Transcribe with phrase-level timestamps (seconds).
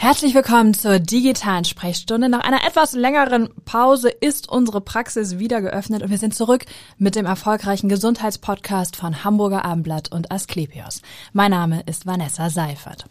[0.00, 2.28] Herzlich willkommen zur digitalen Sprechstunde.
[2.28, 6.66] Nach einer etwas längeren Pause ist unsere Praxis wieder geöffnet und wir sind zurück
[6.98, 11.02] mit dem erfolgreichen Gesundheitspodcast von Hamburger Abendblatt und Asklepios.
[11.32, 13.06] Mein Name ist Vanessa Seifert.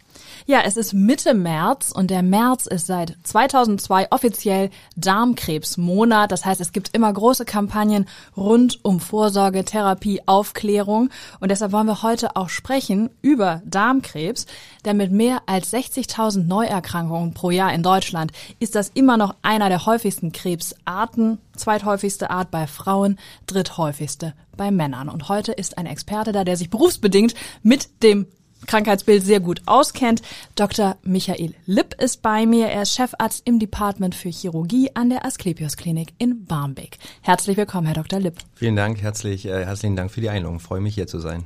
[0.46, 6.32] Ja, es ist Mitte März und der März ist seit 2002 offiziell Darmkrebsmonat.
[6.32, 11.10] Das heißt, es gibt immer große Kampagnen rund um Vorsorge, Therapie, Aufklärung.
[11.38, 14.46] Und deshalb wollen wir heute auch sprechen über Darmkrebs.
[14.86, 19.68] Denn mit mehr als 60.000 Neuerkrankungen pro Jahr in Deutschland ist das immer noch einer
[19.68, 21.38] der häufigsten Krebsarten.
[21.56, 25.08] Zweithäufigste Art bei Frauen, dritthäufigste bei Männern.
[25.08, 28.26] Und heute ist ein Experte da, der sich berufsbedingt mit dem
[28.66, 30.22] Krankheitsbild sehr gut auskennt.
[30.54, 30.96] Dr.
[31.02, 32.66] Michael Lipp ist bei mir.
[32.68, 36.98] Er ist Chefarzt im Department für Chirurgie an der Asklepios Klinik in Barmbek.
[37.22, 38.20] Herzlich willkommen, Herr Dr.
[38.20, 38.38] Lipp.
[38.54, 40.60] Vielen Dank, herzlich, äh, herzlichen Dank für die Einladung.
[40.60, 41.44] Freue mich hier zu sein.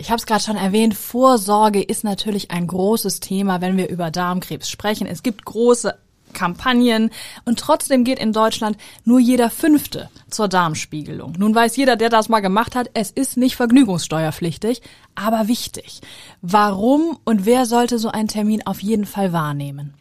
[0.00, 4.12] Ich habe es gerade schon erwähnt, Vorsorge ist natürlich ein großes Thema, wenn wir über
[4.12, 5.08] Darmkrebs sprechen.
[5.08, 5.98] Es gibt große
[6.32, 7.10] Kampagnen
[7.44, 11.34] und trotzdem geht in Deutschland nur jeder Fünfte zur Darmspiegelung.
[11.36, 14.82] Nun weiß jeder, der das mal gemacht hat, es ist nicht vergnügungssteuerpflichtig,
[15.16, 16.00] aber wichtig.
[16.42, 19.94] Warum und wer sollte so einen Termin auf jeden Fall wahrnehmen?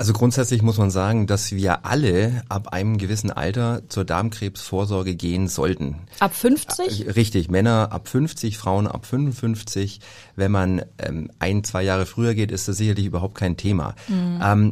[0.00, 5.46] Also grundsätzlich muss man sagen, dass wir alle ab einem gewissen Alter zur Darmkrebsvorsorge gehen
[5.46, 5.96] sollten.
[6.20, 7.06] Ab 50?
[7.06, 10.00] Äh, richtig, Männer ab 50, Frauen ab 55.
[10.36, 13.94] Wenn man ähm, ein, zwei Jahre früher geht, ist das sicherlich überhaupt kein Thema.
[14.08, 14.40] Mhm.
[14.42, 14.70] Ähm,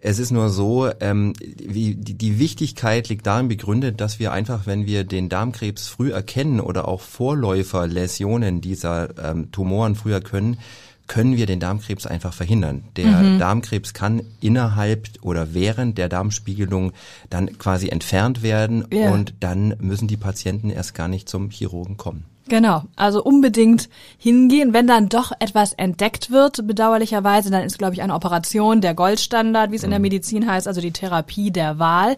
[0.00, 4.66] es ist nur so, ähm, wie, die, die Wichtigkeit liegt darin begründet, dass wir einfach,
[4.66, 10.56] wenn wir den Darmkrebs früh erkennen oder auch Vorläuferläsionen dieser ähm, Tumoren früher können,
[11.06, 12.84] können wir den Darmkrebs einfach verhindern.
[12.96, 13.38] Der mhm.
[13.38, 16.92] Darmkrebs kann innerhalb oder während der Darmspiegelung
[17.30, 19.10] dann quasi entfernt werden ja.
[19.10, 22.24] und dann müssen die Patienten erst gar nicht zum Chirurgen kommen.
[22.48, 24.72] Genau, also unbedingt hingehen.
[24.72, 29.70] Wenn dann doch etwas entdeckt wird, bedauerlicherweise, dann ist, glaube ich, eine Operation der Goldstandard,
[29.70, 30.04] wie es in der mhm.
[30.04, 32.16] Medizin heißt, also die Therapie der Wahl.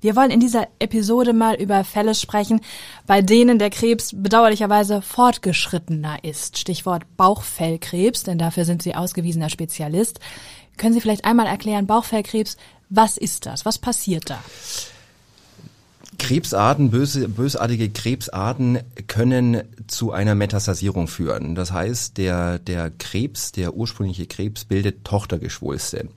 [0.00, 2.60] Wir wollen in dieser Episode mal über Fälle sprechen,
[3.06, 6.58] bei denen der Krebs bedauerlicherweise fortgeschrittener ist.
[6.58, 10.20] Stichwort Bauchfellkrebs, denn dafür sind Sie ausgewiesener Spezialist.
[10.78, 12.56] Können Sie vielleicht einmal erklären, Bauchfellkrebs,
[12.88, 13.64] was ist das?
[13.64, 14.38] Was passiert da?
[16.26, 21.54] Krebsarten, böse, bösartige Krebsarten können zu einer Metastasierung führen.
[21.54, 26.08] Das heißt, der, der Krebs, der ursprüngliche Krebs bildet Tochtergeschwulste.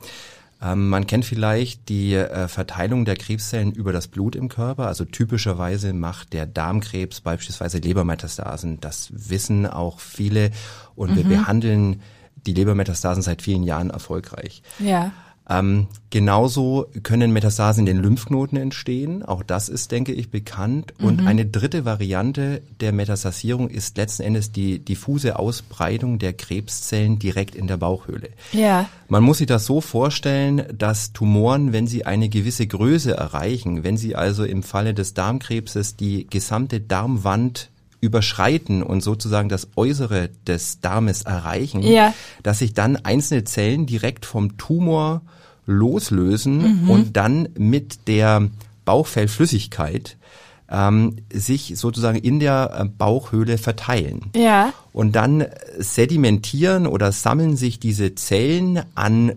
[0.63, 4.87] Ähm, man kennt vielleicht die äh, Verteilung der Krebszellen über das Blut im Körper.
[4.87, 8.79] Also typischerweise macht der Darmkrebs beispielsweise Lebermetastasen.
[8.81, 10.49] Das wissen auch viele
[10.95, 11.15] und mhm.
[11.17, 12.01] wir behandeln
[12.47, 14.63] die Lebermetastasen seit vielen Jahren erfolgreich.
[14.79, 15.11] Ja.
[15.49, 19.23] Ähm, genauso können Metastasen in den Lymphknoten entstehen.
[19.23, 20.93] Auch das ist, denke ich, bekannt.
[21.01, 21.27] Und mhm.
[21.27, 27.67] eine dritte Variante der Metastasierung ist letzten Endes die diffuse Ausbreitung der Krebszellen direkt in
[27.67, 28.29] der Bauchhöhle.
[28.51, 28.87] Ja.
[29.07, 33.97] Man muss sich das so vorstellen, dass Tumoren, wenn sie eine gewisse Größe erreichen, wenn
[33.97, 37.71] sie also im Falle des Darmkrebses die gesamte Darmwand
[38.01, 42.13] überschreiten und sozusagen das Äußere des Darmes erreichen, ja.
[42.43, 45.21] dass sich dann einzelne Zellen direkt vom Tumor
[45.65, 46.89] loslösen mhm.
[46.89, 48.49] und dann mit der
[48.85, 50.17] Bauchfellflüssigkeit
[50.71, 54.31] ähm, sich sozusagen in der äh, Bauchhöhle verteilen.
[54.35, 54.73] Ja.
[54.93, 55.45] Und dann
[55.77, 59.35] sedimentieren oder sammeln sich diese Zellen an äh,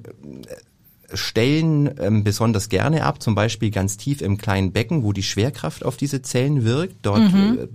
[1.14, 5.84] Stellen ähm, besonders gerne ab, zum Beispiel ganz tief im kleinen Becken, wo die Schwerkraft
[5.84, 6.96] auf diese Zellen wirkt.
[7.02, 7.58] Dort mhm.
[7.58, 7.68] äh,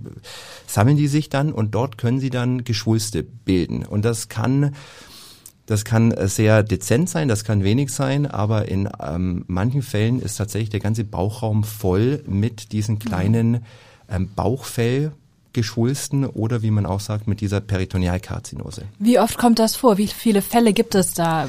[0.66, 3.84] sammeln die sich dann und dort können sie dann Geschwulste bilden.
[3.84, 4.74] Und das kann
[5.66, 10.18] das kann äh, sehr dezent sein, das kann wenig sein, aber in ähm, manchen Fällen
[10.20, 13.00] ist tatsächlich der ganze Bauchraum voll mit diesen mhm.
[13.00, 13.64] kleinen
[14.10, 15.12] ähm, Bauchfell.
[15.54, 18.82] Geschwulsten oder wie man auch sagt, mit dieser Peritonealkarzinose.
[18.98, 19.98] Wie oft kommt das vor?
[19.98, 21.48] Wie viele Fälle gibt es da?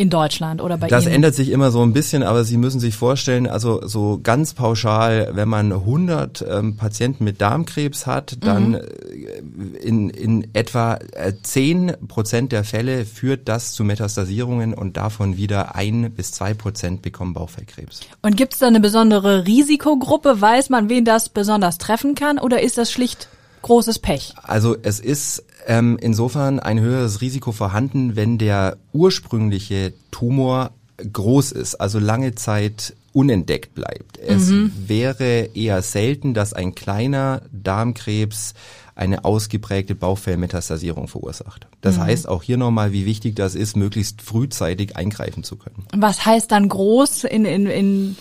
[0.00, 1.10] In Deutschland oder bei das Ihnen?
[1.10, 4.54] Das ändert sich immer so ein bisschen, aber Sie müssen sich vorstellen, also so ganz
[4.54, 8.74] pauschal, wenn man 100 ähm, Patienten mit Darmkrebs hat, dann mhm.
[8.76, 15.36] Äh, in, in etwa äh, 10 Prozent der Fälle führt das zu Metastasierungen und davon
[15.36, 18.00] wieder ein bis zwei Prozent bekommen Bauchfellkrebs.
[18.22, 20.40] Und gibt es da eine besondere Risikogruppe?
[20.40, 23.28] Weiß man, wen das besonders treffen kann oder ist das schlicht
[23.62, 24.34] großes Pech?
[24.42, 30.72] Also es ist ähm, insofern ein höheres Risiko vorhanden, wenn der ursprüngliche Tumor
[31.12, 34.18] groß ist, also lange Zeit unentdeckt bleibt.
[34.18, 34.72] Es mhm.
[34.86, 38.54] wäre eher selten, dass ein kleiner Darmkrebs
[38.94, 41.66] eine ausgeprägte Bauchfellmetastasierung verursacht.
[41.80, 42.02] Das mhm.
[42.02, 45.86] heißt auch hier nochmal, wie wichtig das ist, möglichst frühzeitig eingreifen zu können.
[45.96, 48.16] Was heißt dann groß in, in, in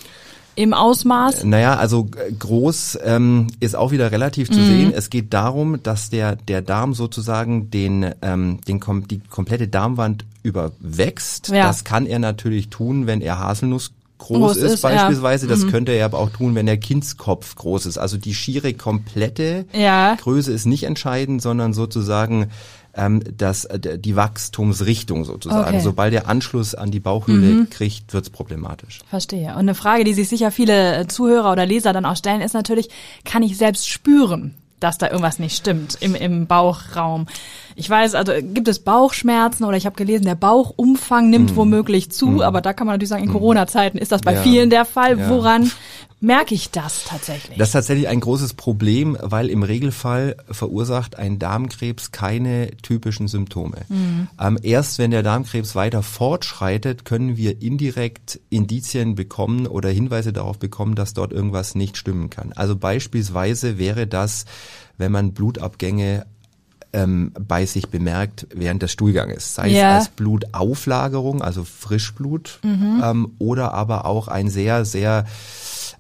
[0.60, 1.46] im Ausmaß?
[1.46, 4.66] Naja, also äh, groß ähm, ist auch wieder relativ zu mhm.
[4.66, 4.94] sehen.
[4.94, 10.26] Es geht darum, dass der, der Darm sozusagen den, ähm, den kom die komplette Darmwand
[10.44, 11.48] überwächst.
[11.48, 11.68] Ja.
[11.68, 15.46] Das kann er natürlich tun, wenn er Haselnuss groß, groß ist, ist, beispielsweise.
[15.46, 15.50] Ja.
[15.50, 15.72] Das mhm.
[15.72, 17.98] könnte er aber auch tun, wenn der Kindskopf groß ist.
[17.98, 20.16] Also die schiere komplette ja.
[20.16, 22.48] Größe ist nicht entscheidend, sondern sozusagen
[23.00, 25.76] ähm, das, äh, die Wachstumsrichtung sozusagen.
[25.76, 25.80] Okay.
[25.80, 27.70] Sobald der Anschluss an die Bauchhöhle mhm.
[27.70, 29.00] kriegt, wird's problematisch.
[29.10, 29.52] Verstehe.
[29.52, 32.90] Und eine Frage, die sich sicher viele Zuhörer oder Leser dann auch stellen, ist natürlich,
[33.24, 37.28] kann ich selbst spüren, dass da irgendwas nicht stimmt im, im Bauchraum.
[37.80, 41.56] Ich weiß, also gibt es Bauchschmerzen oder ich habe gelesen, der Bauchumfang nimmt mm.
[41.56, 42.42] womöglich zu, mm.
[42.42, 43.34] aber da kann man natürlich sagen, in mm.
[43.34, 44.42] Corona-Zeiten ist das bei ja.
[44.42, 45.18] vielen der Fall.
[45.18, 45.30] Ja.
[45.30, 45.72] Woran
[46.20, 47.58] merke ich das tatsächlich?
[47.58, 53.78] Das ist tatsächlich ein großes Problem, weil im Regelfall verursacht ein Darmkrebs keine typischen Symptome.
[53.88, 54.28] Mhm.
[54.38, 60.60] Ähm, erst wenn der Darmkrebs weiter fortschreitet, können wir indirekt Indizien bekommen oder Hinweise darauf
[60.60, 62.52] bekommen, dass dort irgendwas nicht stimmen kann.
[62.52, 64.44] Also beispielsweise wäre das,
[64.98, 66.26] wenn man Blutabgänge
[66.94, 69.98] ähm, bei sich bemerkt während des Stuhlganges, sei ja.
[69.98, 73.02] es als Blutauflagerung, also Frischblut, mhm.
[73.04, 75.26] ähm, oder aber auch ein sehr, sehr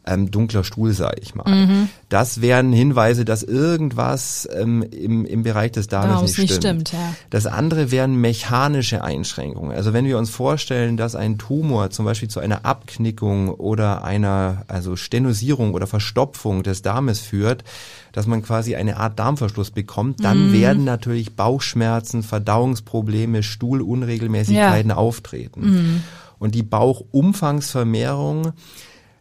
[0.06, 1.50] ähm, dunkler Stuhl, sage ich mal.
[1.50, 1.90] Mhm.
[2.10, 6.90] Das wären Hinweise, dass irgendwas ähm, im, im Bereich des Darmes nicht, nicht stimmt.
[6.90, 7.16] stimmt ja.
[7.30, 9.76] Das andere wären mechanische Einschränkungen.
[9.76, 14.64] Also wenn wir uns vorstellen, dass ein Tumor zum Beispiel zu einer Abknickung oder einer
[14.68, 17.64] also Stenosierung oder Verstopfung des Darmes führt,
[18.12, 20.54] dass man quasi eine Art Darmverschluss bekommt, dann mhm.
[20.54, 24.98] werden natürlich Bauchschmerzen, Verdauungsprobleme, Stuhlunregelmäßigkeiten ja.
[24.98, 25.62] auftreten.
[25.62, 26.04] Mhm.
[26.40, 28.54] Und die Bauchumfangsvermehrung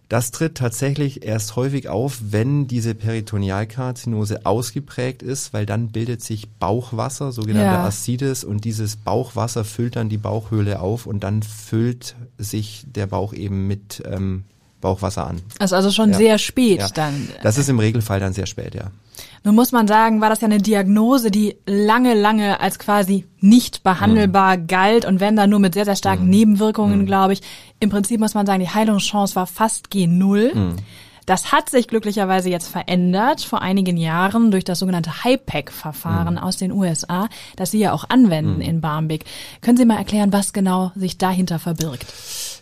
[0.08, 6.48] das tritt tatsächlich erst häufig auf, wenn diese Peritonealkarzinose ausgeprägt ist, weil dann bildet sich
[6.48, 7.84] Bauchwasser, sogenannte ja.
[7.84, 13.34] Ascites, und dieses Bauchwasser füllt dann die Bauchhöhle auf und dann füllt sich der Bauch
[13.34, 14.44] eben mit ähm,
[14.80, 15.40] Bauchwasser an.
[15.58, 16.16] Also also schon ja.
[16.16, 16.88] sehr spät ja.
[16.88, 17.28] dann.
[17.42, 18.90] Das ist im Regelfall dann sehr spät, ja.
[19.44, 23.82] Nun muss man sagen, war das ja eine Diagnose, die lange, lange als quasi nicht
[23.82, 24.66] behandelbar mhm.
[24.66, 26.30] galt und wenn dann nur mit sehr, sehr starken mhm.
[26.30, 27.06] Nebenwirkungen, mhm.
[27.06, 27.40] glaube ich.
[27.80, 30.54] Im Prinzip muss man sagen, die Heilungschance war fast G0.
[30.54, 30.76] Mhm.
[31.28, 36.40] Das hat sich glücklicherweise jetzt verändert vor einigen Jahren durch das sogenannte HIPEC-Verfahren mhm.
[36.40, 38.60] aus den USA, das Sie ja auch anwenden mhm.
[38.62, 39.26] in Barmbek.
[39.60, 42.06] Können Sie mal erklären, was genau sich dahinter verbirgt?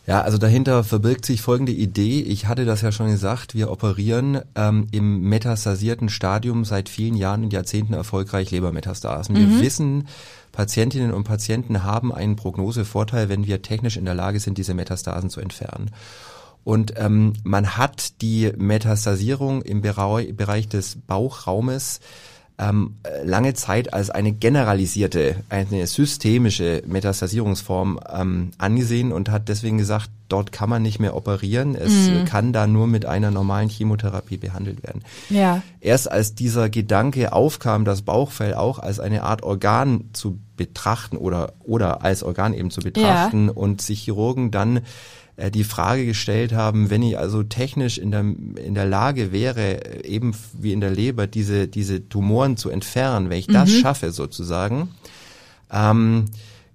[0.07, 2.21] Ja, also dahinter verbirgt sich folgende Idee.
[2.21, 7.43] Ich hatte das ja schon gesagt, wir operieren ähm, im metastasierten Stadium seit vielen Jahren
[7.43, 9.35] und Jahrzehnten erfolgreich Lebermetastasen.
[9.35, 9.39] Mhm.
[9.39, 10.09] Wir wissen,
[10.53, 15.29] Patientinnen und Patienten haben einen Prognosevorteil, wenn wir technisch in der Lage sind, diese Metastasen
[15.29, 15.91] zu entfernen.
[16.63, 22.01] Und ähm, man hat die Metastasierung im Bereich des Bauchraumes
[22.59, 30.11] ähm, lange Zeit als eine generalisierte, eine systemische Metastasierungsform ähm, angesehen und hat deswegen gesagt,
[30.29, 32.25] dort kann man nicht mehr operieren, es mhm.
[32.25, 35.03] kann da nur mit einer normalen Chemotherapie behandelt werden.
[35.29, 35.63] Ja.
[35.81, 41.53] Erst als dieser Gedanke aufkam, das Bauchfell auch als eine Art Organ zu betrachten oder,
[41.63, 43.53] oder als Organ eben zu betrachten ja.
[43.53, 44.81] und sich Chirurgen dann
[45.37, 50.05] äh, die Frage gestellt haben, wenn ich also technisch in der, in der Lage wäre,
[50.05, 53.81] eben wie in der Leber, diese, diese Tumoren zu entfernen, wenn ich das mhm.
[53.81, 54.91] schaffe sozusagen,
[55.71, 56.27] ähm,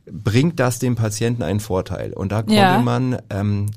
[0.06, 2.14] bringt das dem Patienten einen Vorteil.
[2.14, 2.80] Und da konnte ja.
[2.80, 3.68] man ähm,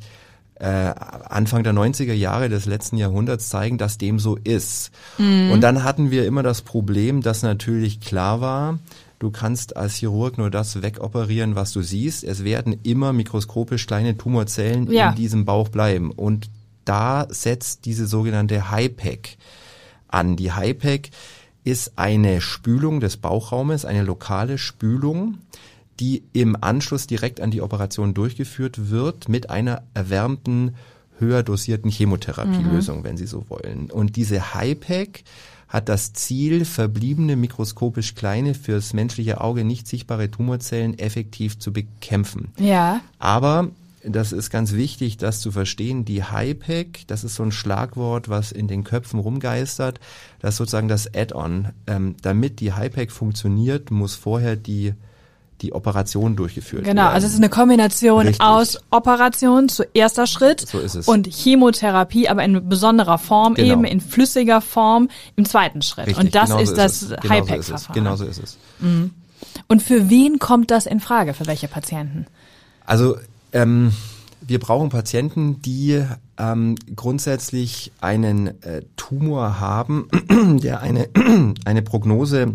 [0.56, 4.90] äh, Anfang der 90er Jahre des letzten Jahrhunderts zeigen, dass dem so ist.
[5.18, 5.50] Mhm.
[5.50, 8.78] Und dann hatten wir immer das Problem, dass natürlich klar war,
[9.24, 12.24] Du kannst als Chirurg nur das wegoperieren, was du siehst.
[12.24, 15.08] Es werden immer mikroskopisch kleine Tumorzellen ja.
[15.08, 16.10] in diesem Bauch bleiben.
[16.10, 16.50] Und
[16.84, 19.38] da setzt diese sogenannte HIPEC
[20.08, 20.36] an.
[20.36, 21.08] Die HIPEC
[21.64, 25.38] ist eine Spülung des Bauchraumes, eine lokale Spülung,
[26.00, 30.74] die im Anschluss direkt an die Operation durchgeführt wird mit einer erwärmten,
[31.18, 33.04] höher dosierten Chemotherapielösung, mhm.
[33.04, 33.90] wenn Sie so wollen.
[33.90, 35.24] Und diese HIPEC
[35.68, 42.52] hat das Ziel, verbliebene mikroskopisch kleine, fürs menschliche Auge nicht sichtbare Tumorzellen effektiv zu bekämpfen.
[42.58, 43.00] Ja.
[43.18, 43.70] Aber
[44.04, 46.04] das ist ganz wichtig, das zu verstehen.
[46.04, 49.98] Die HIPEC, das ist so ein Schlagwort, was in den Köpfen rumgeistert.
[50.40, 51.70] Das ist sozusagen das Add-on.
[51.86, 54.92] Ähm, damit die HIPEC funktioniert, muss vorher die
[55.64, 57.14] die Operation durchgeführt genau, werden.
[57.14, 58.44] also es ist eine Kombination Richtig.
[58.44, 61.08] aus Operation zu erster Schritt so ist es.
[61.08, 63.72] und Chemotherapie, aber in besonderer Form genau.
[63.72, 66.08] eben, in flüssiger Form im zweiten Schritt.
[66.08, 67.94] Richtig, und das genau ist so das ist HIPEC-Verfahren.
[67.94, 68.58] Genau so ist es.
[68.80, 69.12] Mhm.
[69.66, 71.32] Und für wen kommt das in Frage?
[71.32, 72.26] Für welche Patienten?
[72.84, 73.16] Also
[73.52, 73.92] ähm,
[74.42, 76.04] wir brauchen Patienten, die
[76.36, 80.08] ähm, grundsätzlich einen äh, Tumor haben,
[80.62, 81.08] der eine,
[81.64, 82.52] eine Prognose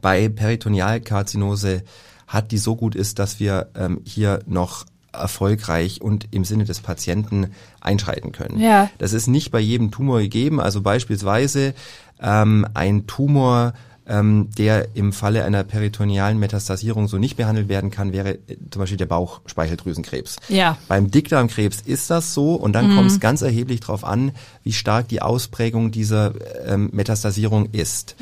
[0.00, 1.82] bei Peritonealkarzinose
[2.26, 6.80] hat, die so gut ist, dass wir ähm, hier noch erfolgreich und im Sinne des
[6.80, 8.60] Patienten einschreiten können.
[8.60, 8.90] Ja.
[8.98, 10.60] Das ist nicht bei jedem Tumor gegeben.
[10.60, 11.74] Also beispielsweise
[12.20, 13.72] ähm, ein Tumor
[14.08, 18.80] ähm, der im Falle einer peritonealen Metastasierung so nicht behandelt werden kann, wäre äh, zum
[18.80, 20.36] Beispiel der Bauchspeicheldrüsenkrebs.
[20.48, 20.78] Ja.
[20.88, 24.32] Beim Dickdarmkrebs ist das so und dann kommt es ganz erheblich darauf an,
[24.62, 26.34] wie stark die Ausprägung dieser
[26.66, 28.16] ähm, Metastasierung ist.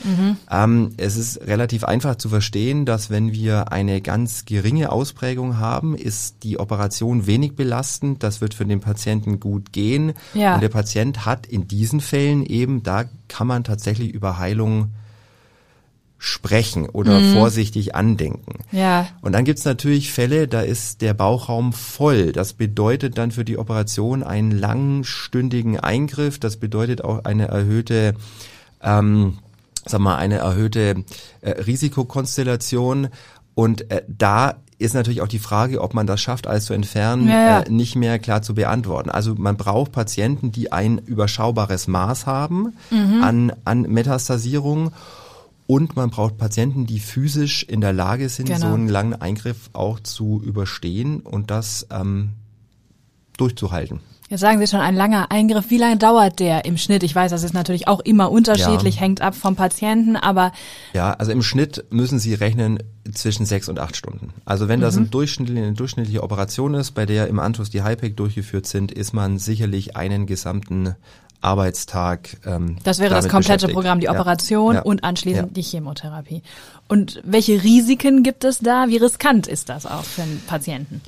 [0.50, 5.94] Ähm, es ist relativ einfach zu verstehen, dass wenn wir eine ganz geringe Ausprägung haben,
[5.96, 8.22] ist die Operation wenig belastend.
[8.22, 10.14] Das wird für den Patienten gut gehen.
[10.34, 10.54] Ja.
[10.54, 14.90] Und der Patient hat in diesen Fällen eben, da kann man tatsächlich über Heilung
[16.18, 18.60] sprechen oder vorsichtig andenken.
[18.72, 19.08] Ja.
[19.20, 22.32] Und dann gibt's natürlich Fälle, da ist der Bauchraum voll.
[22.32, 26.38] Das bedeutet dann für die Operation einen langstündigen Eingriff.
[26.38, 28.14] Das bedeutet auch eine erhöhte,
[28.82, 29.38] ähm,
[29.84, 31.04] sag mal, eine erhöhte
[31.42, 33.08] äh, Risikokonstellation.
[33.54, 37.28] Und äh, da ist natürlich auch die Frage, ob man das schafft, alles zu entfernen,
[37.28, 37.60] Ja, ja.
[37.60, 39.10] Äh, nicht mehr klar zu beantworten.
[39.10, 43.22] Also man braucht Patienten, die ein überschaubares Maß haben Mhm.
[43.22, 44.92] an, an Metastasierung.
[45.66, 48.60] Und man braucht Patienten, die physisch in der Lage sind, Genau.
[48.60, 52.34] so einen langen Eingriff auch zu überstehen und das ähm,
[53.38, 54.00] durchzuhalten.
[54.34, 55.70] Jetzt sagen Sie schon, ein langer Eingriff.
[55.70, 57.04] Wie lange dauert der im Schnitt?
[57.04, 59.02] Ich weiß, das ist natürlich auch immer unterschiedlich, Ja.
[59.02, 60.50] hängt ab vom Patienten, aber
[60.92, 62.80] Ja, also im Schnitt müssen Sie rechnen
[63.12, 64.32] zwischen sechs und acht Stunden.
[64.44, 64.82] Also wenn Mhm.
[64.82, 68.90] das ein durchschnittlich, eine durchschnittliche Operation ist, bei der im Anschluss die HIPEC durchgeführt sind,
[68.90, 70.96] ist man sicherlich einen gesamten
[71.40, 72.36] Arbeitstag.
[72.44, 73.68] Ähm, das wäre das komplette.
[73.68, 74.12] Programm, die Ja.
[74.14, 74.82] Operation Ja.
[74.82, 75.54] und anschließend Ja.
[75.54, 76.42] die Chemotherapie.
[76.88, 78.86] Und welche Risiken gibt es da?
[78.88, 81.02] Wie riskant ist das auch für einen Patienten?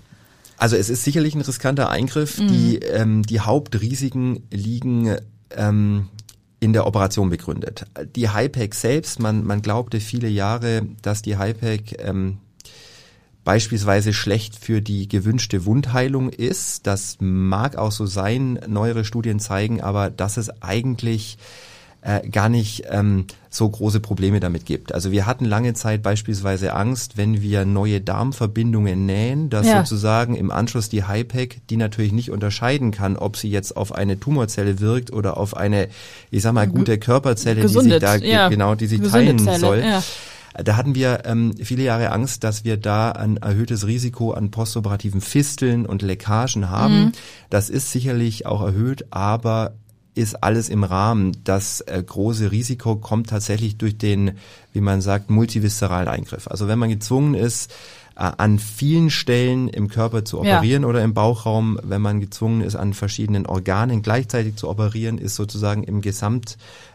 [0.57, 2.39] Also es ist sicherlich ein riskanter Eingriff.
[2.39, 2.49] Mhm.
[2.49, 5.17] Die, ähm, die Hauptrisiken liegen
[5.51, 6.09] ähm,
[6.61, 7.87] in der Operation begründet.
[8.15, 12.39] Die HIPEC selbst, man, man glaubte viele Jahre, dass die HIPEC ähm,
[13.45, 16.87] beispielsweise schlecht für die gewünschte Wundheilung ist.
[16.87, 21.39] Das mag auch so sein, neuere Studien zeigen aber, dass es eigentlich
[22.07, 24.95] äh, gar nicht ähm, so große Probleme damit gibt.
[24.95, 29.79] Also wir hatten lange Zeit beispielsweise Angst, wenn wir neue Darmverbindungen nähen, dass Ja.
[29.85, 34.21] sozusagen im Anschluss die HIPEC, die natürlich nicht unterscheiden kann, ob sie jetzt auf eine
[34.21, 35.89] Tumorzelle wirkt oder auf eine,
[36.31, 38.49] ich sag mal, gute Körperzelle, die sich Gesundet, da ja.
[38.51, 39.79] genau, die sich Gesunde teilen Zelle, soll.
[39.81, 40.03] ja.
[40.63, 45.21] Da hatten wir ähm, viele Jahre Angst, dass wir da ein erhöhtes Risiko an postoperativen
[45.21, 47.07] Fisteln und Leckagen haben.
[47.07, 47.13] Mhm.
[47.51, 49.75] Das ist sicherlich auch erhöht, aber
[50.17, 51.37] ist alles im Rahmen.
[51.45, 54.33] Das äh, große Risiko kommt tatsächlich durch den,
[54.73, 56.49] wie man sagt, multiviszeralen Eingriff.
[56.49, 57.71] Also wenn man gezwungen ist,
[58.17, 60.57] äh, an vielen Stellen im Körper zu Ja.
[60.57, 65.37] operieren oder im Bauchraum, wenn man gezwungen ist, an verschiedenen Organen gleichzeitig zu operieren, ist
[65.37, 66.01] sozusagen im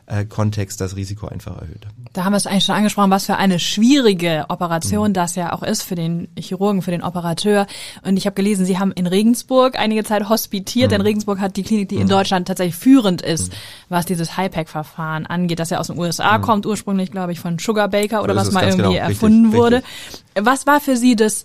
[0.07, 1.87] Gesamtkontext das Risiko einfach erhöht.
[2.13, 4.53] Da haben wir es eigentlich schon angesprochen, was für eine schwierige Mhm.
[4.53, 7.67] Operation das ja auch ist für den Chirurgen, für den Operateur.
[8.03, 10.95] Und ich habe gelesen, Sie haben in Regensburg einige Zeit hospitiert, Mhm.
[10.95, 13.53] denn Regensburg hat die Klinik, die in Deutschland tatsächlich führend ist,
[13.89, 17.87] was dieses HIPEC-Verfahren angeht, das ja aus den USA kommt, ursprünglich, glaube ich, von Sugar
[17.87, 18.39] Baker oder Mhm.
[18.39, 19.75] So was mal irgendwie genau, richtig, erfunden wurde.
[19.77, 20.23] richtig.
[20.41, 21.43] Was war für Sie das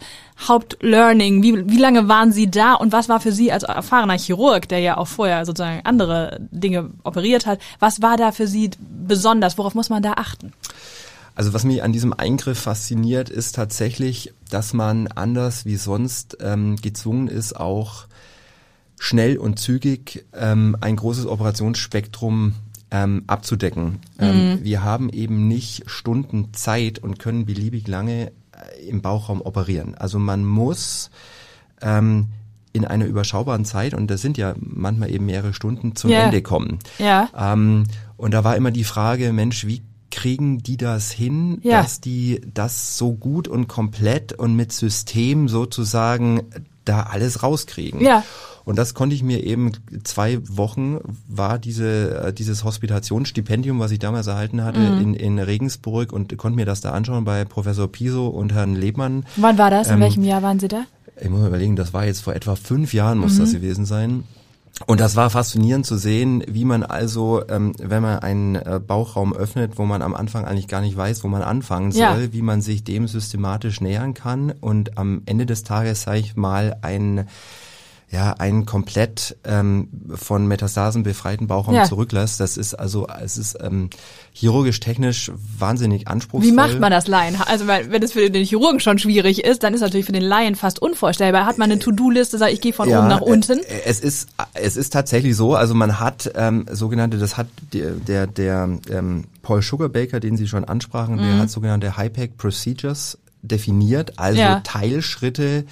[0.49, 1.43] Hauptlearning?
[1.43, 4.79] Wie, wie lange waren Sie da und was war für Sie als erfahrener Chirurg, der
[4.81, 9.59] ja auch vorher sozusagen andere Dinge operiert hat, was war da für Sie besonders?
[9.59, 10.53] Worauf muss man da achten?
[11.35, 16.77] Also was mich an diesem Eingriff fasziniert, ist tatsächlich, dass man anders wie sonst ähm,
[16.77, 18.07] gezwungen ist, auch
[18.99, 22.55] schnell und zügig ähm, ein großes Operationsspektrum
[22.91, 24.01] ähm, abzudecken.
[24.19, 29.95] Ähm, wir haben eben nicht Stunden Zeit und können beliebig lange äh, im Bauchraum operieren.
[29.95, 31.11] Also man muss
[31.83, 32.29] ähm,
[32.77, 36.25] in einer überschaubaren Zeit, und das sind ja manchmal eben mehrere Stunden, zum Ja.
[36.27, 36.79] Ende kommen.
[36.99, 37.29] Ja.
[37.37, 37.85] Ähm,
[38.17, 41.83] und da war immer die Frage, Mensch, wie kriegen die das hin, Ja.
[41.83, 46.43] dass die das so gut und komplett und mit System sozusagen
[46.85, 48.01] da alles rauskriegen?
[48.01, 48.23] Ja.
[48.65, 49.71] Und das konnte ich mir eben
[50.03, 55.01] zwei Wochen war diese äh, dieses Hospitationsstipendium, was ich damals erhalten hatte Mhm.
[55.01, 59.25] in, in Regensburg und konnte mir das da anschauen bei Professor Piso und Herrn Lebmann.
[59.37, 59.87] Wann war das?
[59.89, 60.83] In Ähm, welchem Jahr waren Sie da?
[61.21, 63.39] Ich muss mal überlegen, das war jetzt vor etwa fünf Jahren muss Mhm.
[63.41, 64.25] das gewesen sein.
[64.87, 69.33] Und das war faszinierend zu sehen, wie man also, ähm, wenn man einen äh, Bauchraum
[69.35, 72.33] öffnet, wo man am Anfang eigentlich gar nicht weiß, wo man anfangen soll, Ja.
[72.33, 76.77] wie man sich dem systematisch nähern kann und am Ende des Tages, sage ich mal,
[76.83, 77.27] ein
[78.09, 81.83] ja, einen komplett ähm, von Metastasen befreiten Bauchraum Ja.
[81.85, 82.39] zurücklässt.
[82.39, 83.91] Das ist also, es ist ähm,
[84.33, 86.49] chirurgisch technisch wahnsinnig anspruchsvoll.
[86.49, 87.37] Wie macht man das Laien?
[87.47, 90.55] Also wenn es für den Chirurgen schon schwierig ist, dann ist natürlich für den Laien
[90.55, 91.47] fast unvorstellbar.
[91.47, 93.59] Hat man eine To-Do-Liste, sagt, ich gehe von oben nach unten?
[93.59, 97.91] äh, Es ist, es ist tatsächlich so, also man hat ähm, sogenannte, das hat der,
[97.91, 101.23] der, der ähm, Paul Sugarbaker, den Sie schon ansprachen, Mhm.
[101.23, 104.61] der hat sogenannte HIPEC Procedures definiert, also Ja.
[104.61, 105.65] Teilschritte,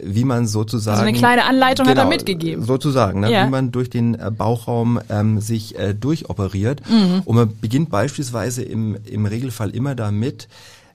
[0.00, 0.98] wie man sozusagen.
[0.98, 2.64] Also eine kleine Anleitung genau, hat er mitgegeben.
[2.64, 3.46] Sozusagen, ne, Ja.
[3.46, 6.82] wie man durch den äh, Bauchraum ähm, sich äh, durchoperiert.
[6.88, 7.22] Mhm.
[7.24, 10.48] Und man beginnt beispielsweise im, im Regelfall immer damit,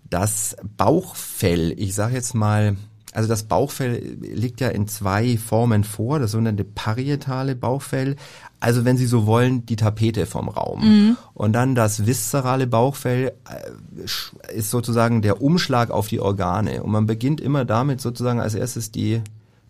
[0.09, 2.75] das Bauchfell, ich sage jetzt mal,
[3.13, 8.15] also das Bauchfell liegt ja in zwei Formen vor, das sogenannte parietale Bauchfell,
[8.59, 10.81] also wenn Sie so wollen, die Tapete vom Raum.
[10.81, 11.17] Mhm.
[11.33, 16.83] Und dann das viszerale Bauchfell äh, ist sozusagen der Umschlag auf die Organe.
[16.83, 19.21] Und man beginnt immer damit sozusagen als erstes die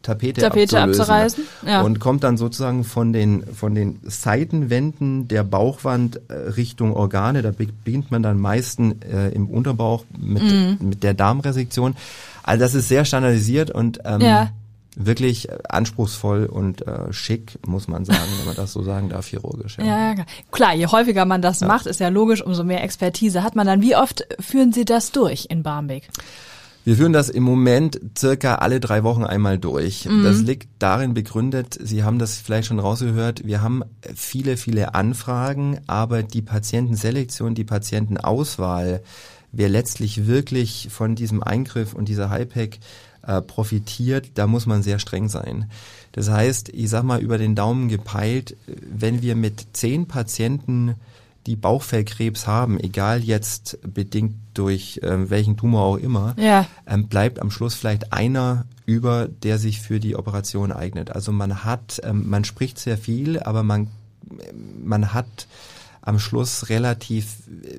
[0.07, 1.81] Tapete, Tapete abzureißen, ja.
[1.81, 7.41] Und kommt dann sozusagen von den, von den Seitenwänden der Bauchwand äh, Richtung Organe.
[7.41, 10.77] Da be- beginnt man dann meistens äh, im Unterbauch mit, Mhm.
[10.81, 11.95] mit der Darmresektion.
[12.43, 14.49] Also das ist sehr standardisiert und ähm, Ja.
[14.95, 19.77] wirklich anspruchsvoll und äh, schick, muss man sagen, wenn man das so sagen darf, chirurgisch.
[19.77, 19.85] Ja.
[19.85, 20.25] Ja, ja, klar.
[20.51, 23.81] klar, je häufiger man das macht, ist ja logisch, umso mehr Expertise hat man dann.
[23.81, 26.09] Wie oft führen Sie das durch in Barmbek?
[26.87, 30.05] Wir führen das im Moment circa alle drei Wochen einmal durch.
[30.05, 30.23] Mhm.
[30.23, 33.83] Das liegt darin begründet, Sie haben das vielleicht schon rausgehört, wir haben
[34.15, 39.01] viele, viele Anfragen, aber die Patientenselektion, die Patientenauswahl,
[39.51, 42.79] wer letztlich wirklich von diesem Eingriff und dieser Hypack
[43.23, 45.69] äh, profitiert, da muss man sehr streng sein.
[46.13, 50.95] Das heißt, ich sag mal über den Daumen gepeilt, wenn wir mit zehn Patienten
[51.47, 56.67] die Bauchfellkrebs haben, egal jetzt bedingt durch ähm, welchen Tumor auch immer, Ja.
[56.85, 61.09] ähm, bleibt am Schluss vielleicht einer über, der sich für die Operation eignet.
[61.11, 63.87] Also man hat, ähm, man spricht sehr viel, aber man,
[64.83, 65.47] man hat
[66.07, 67.25] am Schluss relativ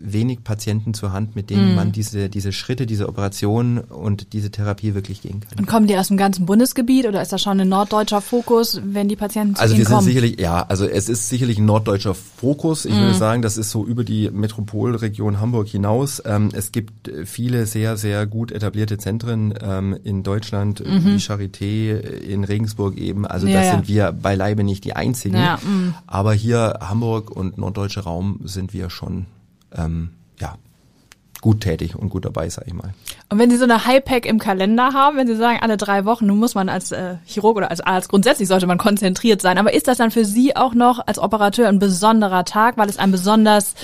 [0.03, 4.95] wenig Patienten zur Hand, mit denen man diese, diese Schritte, diese Operation und diese Therapie
[4.95, 5.59] wirklich gehen kann.
[5.59, 9.09] Und kommen die aus dem ganzen Bundesgebiet oder ist das schon ein norddeutscher Fokus, wenn
[9.09, 10.07] die Patienten zu Also Ihnen wir sind kommen?
[10.07, 12.85] sicherlich, ja, also es ist sicherlich ein norddeutscher Fokus.
[12.85, 16.23] Ich würde sagen, das ist so über die Metropolregion Hamburg hinaus.
[16.27, 21.95] Ähm, es gibt viele sehr, sehr gut etablierte Zentren ähm, in Deutschland, äh, wie Charité,
[21.95, 23.27] äh, in Regensburg eben.
[23.27, 23.73] Also Ja, das ja.
[23.73, 25.37] sind wir beileibe nicht die einzigen.
[25.37, 25.95] Ja, mm.
[26.07, 29.27] Aber hier Hamburg und norddeutscher Raum sind wir schon,
[29.75, 30.57] ähm, ja,
[31.41, 32.93] gut tätig und gut dabei, sag ich mal.
[33.29, 36.27] Und wenn Sie so eine High-Pack im Kalender haben, wenn Sie sagen, alle drei Wochen,
[36.27, 39.59] nun muss man als äh, Chirurg oder als Arzt grundsätzlich sollte man konzentriert sein.
[39.59, 42.99] Aber ist das dann für Sie auch noch als Operateur ein besonderer Tag, weil es
[42.99, 43.75] ein besonders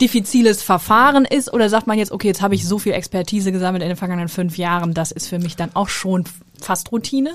[0.00, 1.52] diffiziles Verfahren ist?
[1.52, 4.28] Oder sagt man jetzt, okay, jetzt habe ich so viel Expertise gesammelt in den vergangenen
[4.28, 6.24] fünf Jahren, das ist für mich dann auch schon
[6.60, 7.34] fast Routine?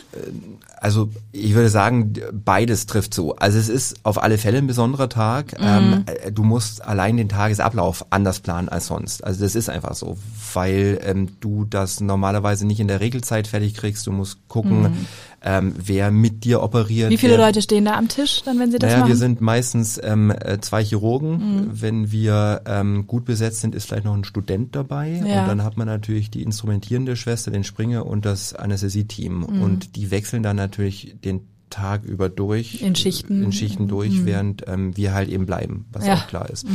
[0.79, 3.35] Also ich würde sagen, beides trifft zu.
[3.37, 5.55] Also es ist auf alle Fälle ein besonderer Tag.
[5.59, 9.23] Ähm, äh, du musst allein den Tagesablauf anders planen als sonst.
[9.23, 10.17] Also das ist einfach so,
[10.53, 14.05] weil ähm, du das normalerweise nicht in der Regelzeit fertig kriegst.
[14.07, 15.07] Du musst gucken,
[15.43, 17.09] ähm, wer mit dir operiert.
[17.09, 19.09] Wie viele wer, Leute stehen da am Tisch, dann, wenn Sie das Naja, machen?
[19.09, 21.69] wir sind meistens ähm, äh, zwei Chirurgen.
[21.73, 25.21] Wenn wir ähm, gut besetzt sind, ist vielleicht noch ein Student dabei.
[25.25, 25.41] Ja.
[25.41, 29.43] Und dann hat man natürlich die instrumentierende Schwester, den Springer und das Anästhesie-Team.
[29.43, 32.81] Und die wechseln dann natürlich den Tag über durch.
[32.81, 33.43] In Schichten.
[33.43, 36.15] In Schichten durch, während ähm, wir halt eben bleiben, was Ja.
[36.15, 36.65] auch klar ist.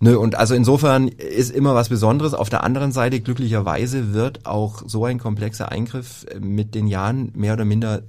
[0.00, 2.32] Nö, und also insofern ist immer was Besonderes.
[2.34, 7.32] Auf der anderen Seite, glücklicherweise, wird auch so ein komplexer Eingriff äh, mit den Jahren
[7.34, 8.02] mehr oder minder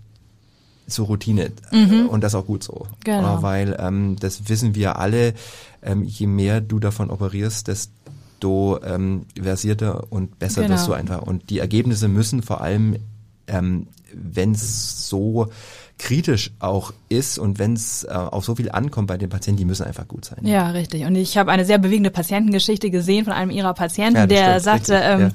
[0.88, 1.52] zur Routine.
[1.72, 2.88] Äh, Und das auch gut so.
[3.04, 3.40] Genau.
[3.40, 5.34] Äh, Weil ähm, das wissen wir alle,
[5.82, 10.74] ähm, je mehr du davon operierst, desto ähm, versierter und besser Genau.
[10.76, 11.22] wirst du einfach.
[11.24, 12.98] Und die Ergebnisse müssen vor allem,
[13.48, 15.50] ähm, wenn es so
[16.00, 19.66] kritisch auch ist und wenn es äh, auf so viel ankommt bei den Patienten, die
[19.66, 20.40] müssen einfach gut sein.
[20.44, 21.06] Ja, richtig.
[21.06, 24.64] Und ich habe eine sehr bewegende Patientengeschichte gesehen von einem ihrer Patienten, Ja, der stimmt,
[24.64, 25.32] sagte, richtig, ähm,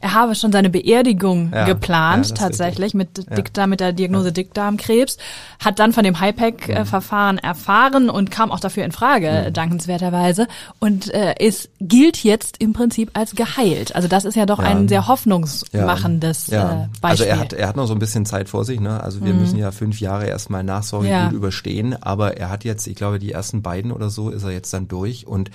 [0.00, 3.36] er habe schon seine Beerdigung Ja, geplant, ja, tatsächlich, mit, Ja.
[3.36, 5.16] Dickdarm, mit der Diagnose Dickdarmkrebs,
[5.64, 6.18] hat dann von dem Mhm.
[6.24, 9.52] HIPEC-Verfahren erfahren und kam auch dafür in Frage, Mhm.
[9.52, 10.48] dankenswerterweise.
[10.80, 13.94] Und äh, es gilt jetzt im Prinzip als geheilt.
[13.94, 14.64] Also das ist ja doch Ja.
[14.64, 16.88] ein sehr hoffnungsmachendes äh, Ja.
[17.00, 17.10] Beispiel.
[17.10, 18.80] Also er hat, er hat noch so ein bisschen Zeit vor sich.
[18.80, 19.00] Ne?
[19.02, 21.26] Also wir müssen ja fünf Jahre erstmal Nachsorge Ja.
[21.26, 21.94] gut überstehen.
[22.02, 24.88] Aber er hat jetzt, ich glaube, die ersten beiden oder so ist er jetzt dann
[24.88, 25.26] durch.
[25.26, 25.50] Und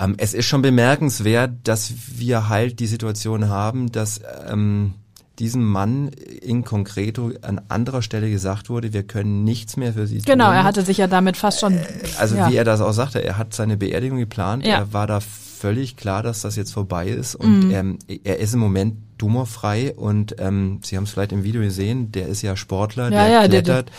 [0.00, 4.94] ähm, es ist schon bemerkenswert, dass wir halt die Situation haben, dass ähm,
[5.38, 10.18] diesem Mann in concreto an anderer Stelle gesagt wurde, wir können nichts mehr für sie
[10.18, 10.24] tun.
[10.26, 11.76] genau, er hatte sich ja damit fast schon.
[12.18, 12.48] Also ja.
[12.50, 14.74] wie er das auch sagte, er hat seine Beerdigung geplant, Ja.
[14.78, 17.70] er war da völlig klar, dass das jetzt vorbei ist und Mhm.
[17.72, 22.12] ähm, er ist im Moment tumorfrei und ähm, Sie haben es vielleicht im Video gesehen,
[22.12, 23.64] der ist ja Sportler, Ja, der ja, der- Mhm.
[23.64, 23.90] klettert,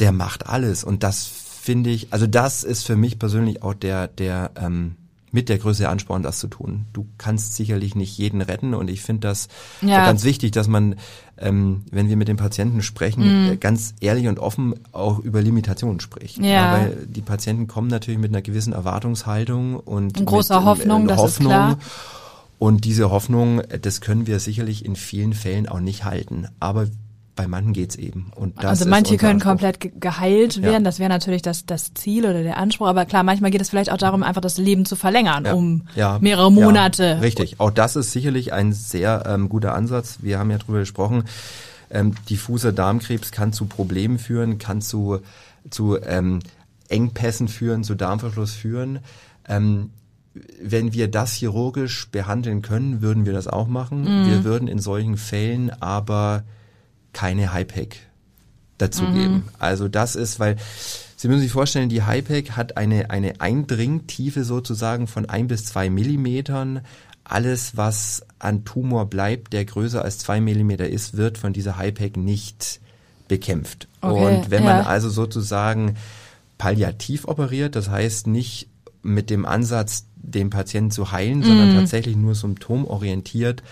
[0.00, 1.26] der macht alles und das
[1.60, 4.96] finde ich, also das ist für mich persönlich auch der, der ähm,
[5.30, 6.84] mit der größte Ansporn, das zu tun.
[6.92, 9.48] Du kannst sicherlich nicht jeden retten und ich finde das
[9.80, 10.04] Ja.
[10.04, 10.96] ganz wichtig, dass man,
[11.38, 13.52] ähm, wenn wir mit den Patienten sprechen, Mhm.
[13.52, 16.36] äh, ganz ehrlich und offen auch über Limitationen spricht.
[16.38, 16.72] Ja.
[16.72, 21.24] weil die Patienten kommen natürlich mit einer gewissen Erwartungshaltung und Und großer mit, Hoffnung, das
[21.24, 21.78] ist klar.
[22.62, 26.46] Und diese Hoffnung, das können wir sicherlich in vielen Fällen auch nicht halten.
[26.60, 26.86] Aber
[27.34, 28.30] bei manchen geht's eben.
[28.36, 29.48] Und das also manche können Anspruch.
[29.50, 30.78] komplett geheilt werden, ja.
[30.78, 33.90] das wäre natürlich das, das Ziel oder der Anspruch, aber klar, manchmal geht es vielleicht
[33.90, 35.54] auch darum, einfach das Leben zu verlängern, ja.
[35.54, 36.20] um ja.
[36.20, 37.20] mehrere Monate.
[37.20, 40.18] richtig, auch das ist sicherlich ein sehr ähm, guter Ansatz.
[40.20, 41.24] Wir haben ja drüber gesprochen,
[41.90, 45.18] ähm, diffuser Darmkrebs kann zu Problemen führen, kann zu,
[45.68, 46.38] zu ähm,
[46.88, 49.00] Engpässen führen, zu Darmverschluss führen.
[49.48, 49.90] Ähm,
[50.62, 54.02] wenn wir das chirurgisch behandeln können, würden wir das auch machen.
[54.02, 54.30] Mhm.
[54.30, 56.44] Wir würden in solchen Fällen aber
[57.12, 57.96] keine Hypack
[58.78, 59.34] dazugeben.
[59.34, 59.44] Mhm.
[59.58, 60.56] Also das ist, weil
[61.22, 65.88] Sie müssen sich vorstellen, die Hypack hat eine, eine Eindringtiefe sozusagen von ein bis zwei
[65.88, 66.80] Millimetern.
[67.22, 72.16] Alles, was an Tumor bleibt, der größer als zwei Millimeter ist, wird von dieser Hypack
[72.16, 72.80] nicht
[73.28, 73.86] bekämpft.
[74.00, 74.74] Okay, Und wenn ja.
[74.74, 75.96] man also sozusagen
[76.58, 78.68] palliativ operiert, das heißt nicht
[79.02, 81.44] mit dem Ansatz, den Patienten zu heilen, mhm.
[81.44, 83.62] sondern tatsächlich nur symptomorientiert,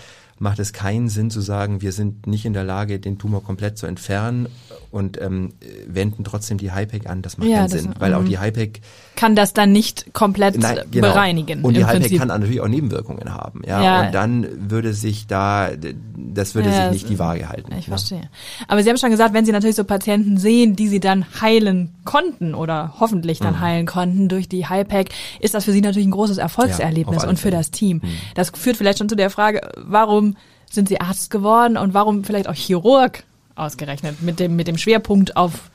[0.41, 3.77] macht es keinen Sinn zu sagen, wir sind nicht in der Lage, den Tumor komplett
[3.77, 4.47] zu entfernen
[4.89, 5.53] und ähm,
[5.85, 7.21] wenden trotzdem die HIPEC an.
[7.21, 8.81] Das macht ja, keinen das, Sinn, weil auch die HIPEC
[9.15, 11.09] kann das dann nicht komplett nein, genau.
[11.09, 11.61] bereinigen.
[11.61, 13.61] Und die HIPEC kann natürlich auch Nebenwirkungen haben.
[13.67, 13.83] Ja?
[13.83, 15.69] ja, und dann würde sich da,
[16.17, 17.71] das würde ja, sich nicht die Waage halten.
[17.77, 18.29] Ich verstehe.
[18.67, 21.93] Aber Sie haben schon gesagt, wenn Sie natürlich so Patienten sehen, die Sie dann heilen
[22.03, 23.61] konnten oder hoffentlich dann mhm.
[23.61, 27.51] heilen konnten durch die HIPEC, ist das für Sie natürlich ein großes Erfolgserlebnis und für
[27.51, 28.01] das Team.
[28.03, 28.09] Mhm.
[28.33, 30.30] Das führt vielleicht schon zu der Frage, warum
[30.71, 33.23] sind Sie Arzt geworden und warum vielleicht auch Chirurg
[33.55, 35.69] ausgerechnet mit dem mit dem Schwerpunkt auf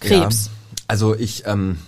[0.00, 0.46] Krebs?
[0.46, 1.78] Ja, also ich ähm,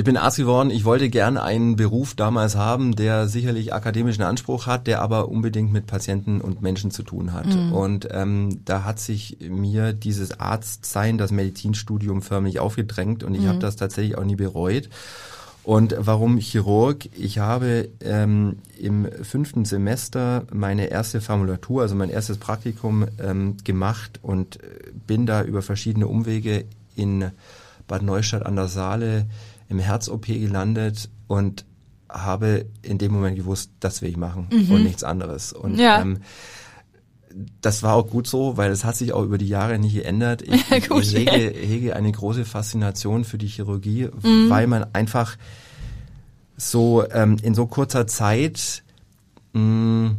[0.00, 0.70] ich bin Arzt geworden.
[0.70, 5.74] Ich wollte gern einen Beruf damals haben, der sicherlich akademischen Anspruch hat, der aber unbedingt
[5.74, 7.44] mit Patienten und Menschen zu tun hat.
[7.44, 7.72] Mhm.
[7.74, 13.48] Und ähm, da hat sich mir dieses Arztsein, das Medizinstudium förmlich aufgedrängt und ich mhm.
[13.48, 14.88] habe das tatsächlich auch nie bereut.
[15.62, 17.08] Und warum Chirurg?
[17.16, 24.18] Ich habe ähm, im fünften Semester meine erste Formulatur, also mein erstes Praktikum ähm, gemacht
[24.22, 26.64] und äh, bin da über verschiedene Umwege
[26.96, 27.30] in
[27.86, 29.26] Bad Neustadt an der Saale
[29.68, 31.64] im Herz-OP gelandet und
[32.08, 34.70] habe in dem Moment gewusst, das will ich machen mhm.
[34.70, 35.52] und nichts anderes.
[35.52, 36.00] Und ja.
[36.00, 36.18] ähm,
[37.60, 40.42] das war auch gut so, weil es hat sich auch über die Jahre nicht geändert.
[40.70, 44.50] Ich, gut, ich hege, hege, eine große Faszination für die Chirurgie, mhm.
[44.50, 45.36] weil man einfach
[46.56, 48.82] so ähm, in so kurzer Zeit
[49.52, 50.16] mh, mm,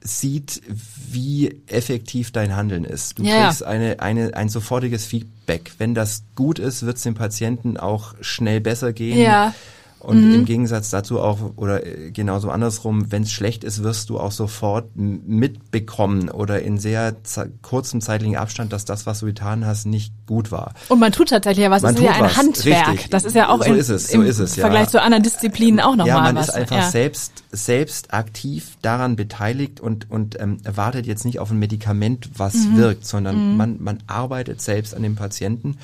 [0.00, 0.62] sieht,
[1.10, 3.18] wie effektiv dein Handeln ist.
[3.18, 3.46] Du ja.
[3.46, 5.72] kriegst eine, eine, ein sofortiges Feedback.
[5.78, 9.18] Wenn das gut ist, wird es dem Patienten auch schnell besser gehen.
[9.18, 9.54] Ja.
[10.02, 10.34] Und mhm.
[10.34, 14.32] im Gegensatz dazu auch, oder äh, genauso andersrum, wenn es schlecht ist, wirst du auch
[14.32, 17.14] sofort mitbekommen oder in sehr
[17.62, 20.74] kurzem zeitlichen Abstand, dass das, was du getan hast, nicht gut war.
[20.88, 22.36] Und man tut tatsächlich ja was, man das ist ja ein was.
[22.36, 22.88] Handwerk.
[22.88, 23.10] Richtig.
[23.10, 24.62] Das ist ja auch so in, ist es, so im ist es, ja.
[24.62, 26.48] Vergleich zu anderen Disziplinen auch nochmal Ja, man was.
[26.48, 26.90] ist einfach ja.
[26.90, 32.54] selbst, selbst aktiv daran beteiligt und, und ähm, wartet jetzt nicht auf ein Medikament, was
[32.54, 32.76] mhm.
[32.76, 33.56] wirkt, sondern mhm.
[33.56, 35.76] man, man arbeitet selbst an dem Patienten.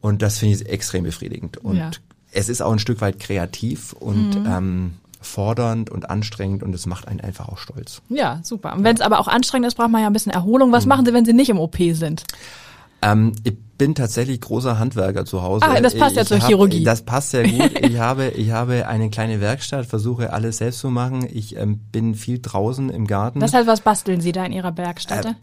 [0.00, 1.58] Und das finde ich extrem befriedigend.
[1.58, 1.90] Und ja
[2.32, 4.46] es ist auch ein Stück weit kreativ und mhm.
[4.46, 8.02] ähm, fordernd und anstrengend und es macht einen einfach auch stolz.
[8.08, 8.74] Ja, super.
[8.74, 10.72] Und wenn es aber auch anstrengend ist, braucht man ja ein bisschen Erholung.
[10.72, 10.90] Was mhm.
[10.90, 12.24] machen Sie, wenn Sie nicht im OP sind?
[13.02, 15.64] Ähm, ich bin tatsächlich großer Handwerker zu Hause.
[15.64, 16.82] Ah, das passt ja zur hab, Chirurgie.
[16.82, 17.78] Das passt sehr gut.
[17.80, 21.26] ich habe, ich habe eine kleine Werkstatt, versuche alles selbst zu machen.
[21.32, 23.38] Ich ähm, bin viel draußen im Garten.
[23.38, 25.26] Das heißt, was basteln Sie da in Ihrer Werkstatt?
[25.26, 25.34] Äh,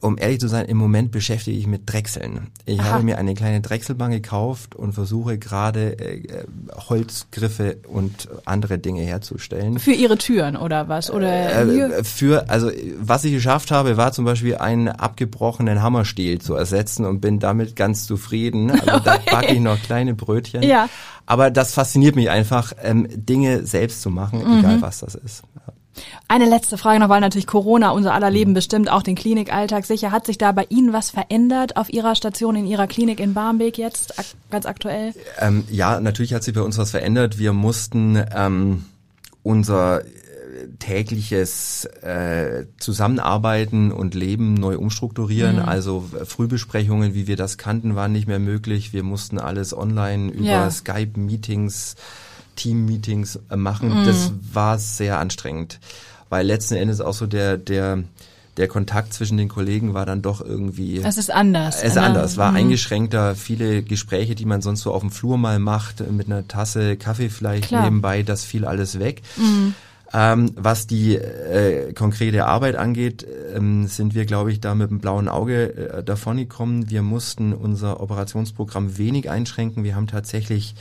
[0.00, 2.48] um ehrlich zu sein, im Moment beschäftige ich mich mit Drechseln.
[2.64, 2.90] Ich Aha.
[2.90, 6.44] habe mir eine kleine Drechselbank gekauft und versuche gerade äh,
[6.88, 9.78] Holzgriffe und andere Dinge herzustellen.
[9.78, 11.10] Für Ihre Türen oder was?
[11.10, 16.54] Oder äh, für also was ich geschafft habe, war zum Beispiel einen abgebrochenen Hammerstiel zu
[16.54, 18.72] ersetzen und bin damit ganz zufrieden.
[18.80, 20.62] Also da backe ich noch kleine Brötchen.
[20.62, 20.88] Ja.
[21.26, 24.58] Aber das fasziniert mich einfach, ähm, Dinge selbst zu machen, mhm.
[24.60, 25.42] egal was das ist.
[26.28, 30.12] Eine letzte Frage noch, weil natürlich Corona unser aller Leben bestimmt, auch den Klinikalltag sicher.
[30.12, 33.78] Hat sich da bei Ihnen was verändert auf Ihrer Station, in Ihrer Klinik in Barmbek
[33.78, 35.12] jetzt, ak ganz aktuell?
[35.38, 37.38] Ähm, ja, natürlich hat sich bei uns was verändert.
[37.38, 38.84] Wir mussten ähm,
[39.42, 40.06] unser äh,
[40.78, 45.56] tägliches äh, Zusammenarbeiten und Leben neu umstrukturieren.
[45.56, 45.68] Mhm.
[45.68, 48.92] Also Frühbesprechungen, wie wir das kannten, waren nicht mehr möglich.
[48.92, 50.70] Wir mussten alles online über ja.
[50.70, 51.96] Skype-Meetings
[52.60, 54.06] Team-Meetings äh, machen, mhm.
[54.06, 55.80] das war sehr anstrengend,
[56.28, 58.04] weil letzten Endes auch so der der
[58.56, 60.98] der Kontakt zwischen den Kollegen war dann doch irgendwie.
[60.98, 61.78] Es ist anders.
[61.78, 62.58] Es ist anders, war mhm.
[62.58, 63.34] eingeschränkter.
[63.34, 67.30] Viele Gespräche, die man sonst so auf dem Flur mal macht, mit einer Tasse Kaffee
[67.30, 67.84] vielleicht Klar.
[67.84, 69.22] nebenbei, das fiel alles weg.
[69.36, 69.74] Mhm.
[70.12, 74.98] Ähm, was die äh, konkrete Arbeit angeht, ähm, sind wir, glaube ich, da mit dem
[74.98, 76.90] blauen Auge äh, davongekommen.
[76.90, 79.84] Wir mussten unser Operationsprogramm wenig einschränken.
[79.84, 80.74] Wir haben tatsächlich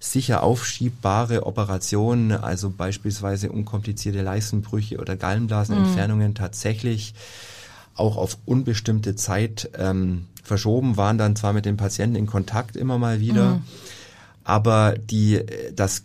[0.00, 6.34] sicher aufschiebbare Operationen, also beispielsweise unkomplizierte Leistenbrüche oder Gallenblasenentfernungen, mhm.
[6.34, 7.14] tatsächlich
[7.94, 12.98] auch auf unbestimmte Zeit ähm, verschoben, waren dann zwar mit den Patienten in Kontakt immer
[12.98, 13.62] mal wieder, mhm.
[14.44, 15.42] aber die,
[15.74, 16.04] das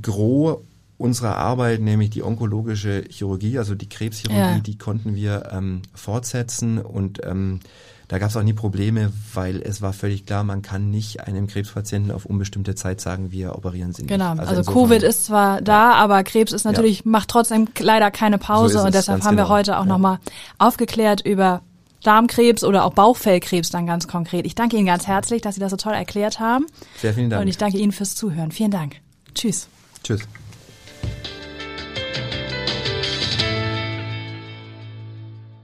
[0.00, 0.58] Gros
[0.98, 4.58] unserer Arbeit, nämlich die onkologische Chirurgie, also die Krebschirurgie, ja.
[4.60, 7.60] die konnten wir ähm, fortsetzen und ähm,
[8.08, 11.48] da gab es auch nie Probleme, weil es war völlig klar, man kann nicht einem
[11.48, 14.10] Krebspatienten auf unbestimmte Zeit sagen, wir operieren sie nicht.
[14.10, 17.02] Genau, also, also Covid ist zwar da, aber Krebs ist natürlich, ja.
[17.06, 19.48] macht trotzdem leider keine Pause so und deshalb haben genau.
[19.48, 19.88] wir heute auch ja.
[19.88, 20.18] nochmal
[20.58, 21.62] aufgeklärt über
[22.04, 24.46] Darmkrebs oder auch Bauchfellkrebs dann ganz konkret.
[24.46, 26.66] Ich danke Ihnen ganz herzlich, dass Sie das so toll erklärt haben.
[27.00, 27.42] Sehr vielen Dank.
[27.42, 28.52] Und ich danke Ihnen fürs Zuhören.
[28.52, 28.96] Vielen Dank.
[29.34, 29.68] Tschüss.
[30.04, 30.20] Tschüss.